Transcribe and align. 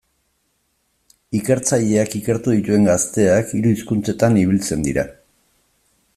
Ikertzaileak 1.39 2.17
ikertu 2.21 2.55
dituen 2.57 2.89
gazteak 2.91 3.55
hiru 3.61 3.75
hizkuntzetan 3.75 4.41
ibiltzen 4.47 4.85
dira. 4.89 5.07